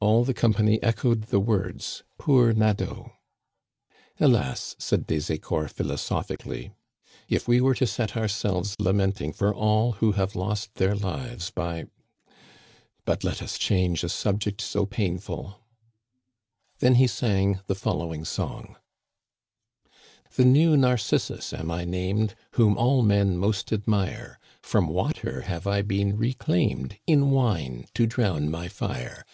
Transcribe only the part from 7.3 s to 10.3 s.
if we were to set ourselves lamenting for all who